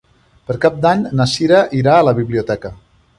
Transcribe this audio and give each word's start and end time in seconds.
Per 0.51 0.53
Cap 0.63 0.79
d'Any 0.85 1.03
na 1.19 1.27
Cira 1.33 1.59
irà 1.81 1.99
a 1.99 2.07
la 2.09 2.15
biblioteca. 2.21 2.73